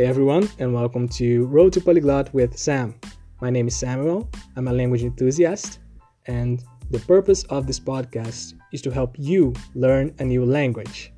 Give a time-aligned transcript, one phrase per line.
[0.00, 2.94] Hey everyone, and welcome to Road to Polyglot with Sam.
[3.42, 4.30] My name is Samuel.
[4.56, 5.78] I'm a language enthusiast,
[6.24, 11.12] and the purpose of this podcast is to help you learn a new language.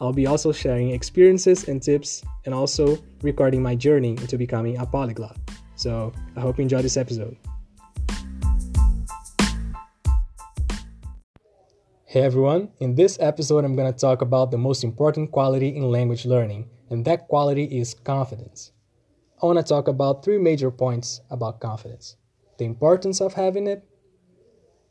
[0.00, 4.86] I'll be also sharing experiences and tips, and also recording my journey into becoming a
[4.86, 5.38] polyglot.
[5.76, 7.36] So I hope you enjoy this episode.
[12.06, 15.92] Hey everyone, in this episode, I'm going to talk about the most important quality in
[15.92, 18.72] language learning, and that quality is confidence.
[19.42, 22.16] I want to talk about three major points about confidence
[22.58, 23.82] the importance of having it,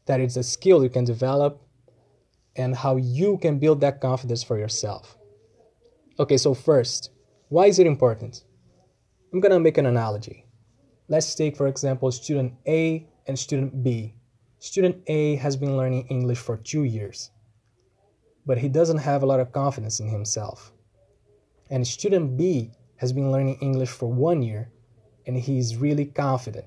[0.07, 1.61] that it's a skill you can develop,
[2.55, 5.15] and how you can build that confidence for yourself.
[6.19, 7.11] Okay, so first,
[7.49, 8.43] why is it important?
[9.31, 10.45] I'm going to make an analogy.
[11.07, 14.15] Let's take, for example, student A and student B
[14.61, 17.31] Student A has been learning English for two years,
[18.45, 20.73] but he doesn't have a lot of confidence in himself.
[21.69, 24.71] And student B has been learning English for one year,
[25.25, 26.65] and he's really confident.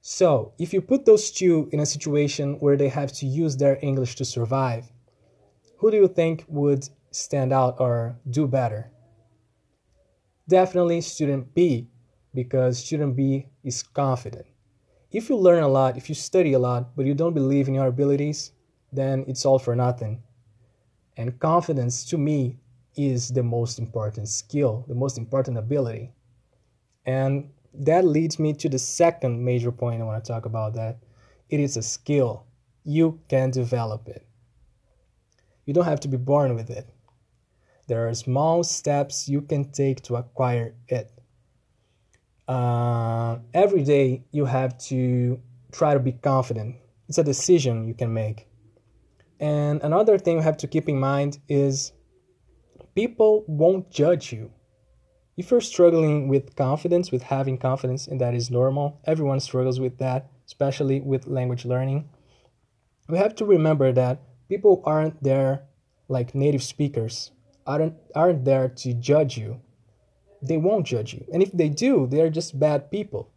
[0.00, 3.78] So, if you put those two in a situation where they have to use their
[3.82, 4.90] English to survive,
[5.78, 8.90] who do you think would stand out or do better?
[10.48, 11.88] Definitely student B,
[12.34, 14.46] because student B is confident
[15.10, 17.74] if you learn a lot, if you study a lot, but you don't believe in
[17.74, 18.52] your abilities,
[18.92, 20.22] then it's all for nothing.
[21.16, 22.58] And confidence to me
[22.98, 26.12] is the most important skill, the most important ability.
[27.06, 30.98] And that leads me to the second major point I want to talk about that
[31.48, 32.44] it is a skill.
[32.84, 34.26] You can develop it.
[35.64, 36.88] You don't have to be born with it.
[37.86, 41.10] There are small steps you can take to acquire it
[42.48, 46.76] uh, every day you have to try to be confident.
[47.08, 48.48] It's a decision you can make.
[49.38, 51.92] And another thing you have to keep in mind is
[52.94, 54.50] people won't judge you.
[55.36, 59.98] If you're struggling with confidence, with having confidence, and that is normal, everyone struggles with
[59.98, 62.08] that, especially with language learning.
[63.08, 65.62] We have to remember that people aren't there
[66.08, 67.30] like native speakers,
[67.66, 69.60] aren't, aren't there to judge you
[70.42, 71.24] they won't judge you.
[71.32, 73.30] And if they do, they're just bad people.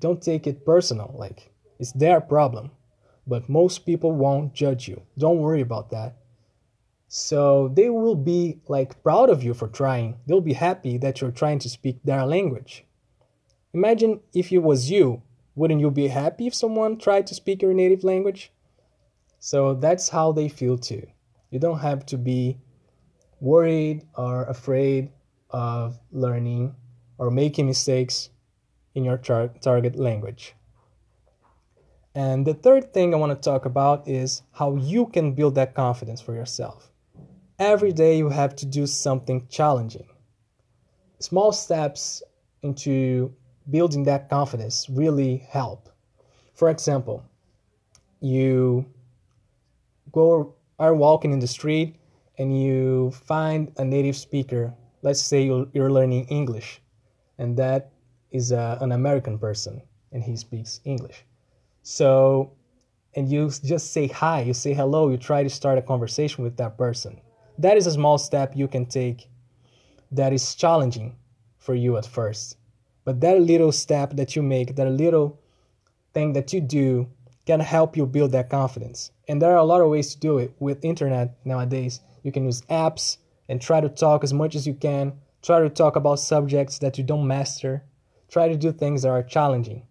[0.00, 2.70] Don't take it personal, like it's their problem.
[3.26, 5.02] But most people won't judge you.
[5.18, 6.16] Don't worry about that.
[7.08, 10.18] So they will be like proud of you for trying.
[10.26, 12.84] They'll be happy that you're trying to speak their language.
[13.72, 15.22] Imagine if it was you,
[15.54, 18.52] wouldn't you be happy if someone tried to speak your native language?
[19.38, 21.06] So that's how they feel too.
[21.50, 22.58] You don't have to be
[23.40, 25.10] worried or afraid
[25.50, 26.74] of learning
[27.16, 28.28] or making mistakes
[28.94, 30.54] in your tar- target language.
[32.14, 35.74] And the third thing I want to talk about is how you can build that
[35.74, 36.90] confidence for yourself.
[37.58, 40.06] Every day you have to do something challenging.
[41.18, 42.22] Small steps
[42.62, 43.34] into
[43.70, 45.88] building that confidence really help.
[46.54, 47.24] For example,
[48.20, 48.86] you
[50.12, 51.96] go are walking in the street
[52.38, 56.80] and you find a native speaker let's say you're learning English,
[57.38, 57.90] and that
[58.30, 59.82] is a, an American person,
[60.12, 61.24] and he speaks English.
[61.82, 62.52] So,
[63.14, 66.56] and you just say hi, you say hello, you try to start a conversation with
[66.56, 67.20] that person.
[67.58, 69.28] That is a small step you can take
[70.12, 71.16] that is challenging
[71.58, 72.56] for you at first.
[73.04, 75.40] But that little step that you make, that little
[76.14, 77.08] thing that you do,
[77.46, 79.10] can help you build that confidence.
[79.26, 82.00] And there are a lot of ways to do it with internet nowadays.
[82.22, 83.16] You can use apps,
[83.48, 85.14] and try to talk as much as you can.
[85.42, 87.82] Try to talk about subjects that you don't master.
[88.28, 89.86] Try to do things that are challenging.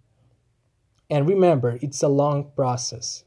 [1.09, 3.23] And remember, it's a long process.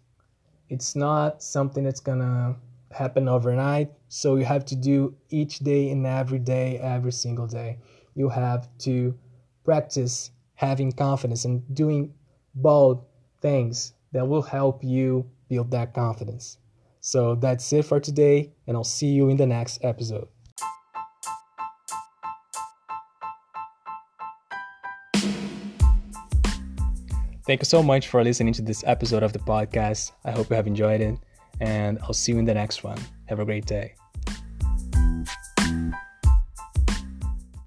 [0.68, 2.56] It's not something that's gonna
[2.90, 3.90] happen overnight.
[4.08, 7.78] So you have to do each day and every day, every single day.
[8.14, 9.16] You have to
[9.64, 12.12] practice having confidence and doing
[12.54, 13.04] bold
[13.40, 16.58] things that will help you build that confidence.
[17.00, 20.28] So that's it for today, and I'll see you in the next episode.
[27.46, 30.12] Thank you so much for listening to this episode of the podcast.
[30.24, 31.18] I hope you have enjoyed it,
[31.60, 32.98] and I'll see you in the next one.
[33.26, 33.94] Have a great day.